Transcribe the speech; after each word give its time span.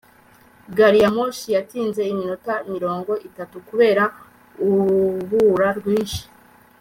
gariyamoshi 0.77 1.47
yatinze 1.55 2.01
iminota 2.11 2.53
mirongo 2.73 3.11
itatu 3.27 3.55
kubera 3.67 4.03
urubura 4.65 5.67
rwinshi 5.79 6.21